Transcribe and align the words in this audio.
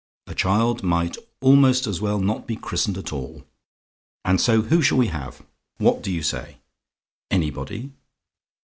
A 0.25 0.33
child 0.33 0.81
might 0.81 1.15
almost 1.41 1.85
as 1.85 2.01
well 2.01 2.17
not 2.19 2.47
be 2.47 2.55
christened 2.55 2.97
at 2.97 3.13
all. 3.13 3.45
And 4.25 4.41
so 4.41 4.63
who 4.63 4.81
shall 4.81 4.97
we 4.97 5.09
have? 5.09 5.43
What 5.77 6.01
do 6.01 6.11
you 6.11 6.23
say? 6.23 6.57
"ANYBODY? 7.29 7.91